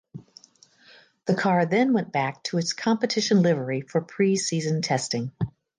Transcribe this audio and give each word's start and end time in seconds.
The 1.25 1.35
car 1.35 1.67
then 1.67 1.93
went 1.93 2.11
back 2.11 2.41
to 2.45 2.57
its 2.57 2.73
competition 2.73 3.43
livery 3.43 3.81
for 3.81 4.01
pre 4.01 4.35
season 4.35 4.81
testing. 4.81 5.31